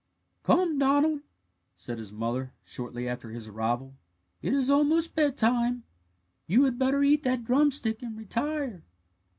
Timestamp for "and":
8.01-8.17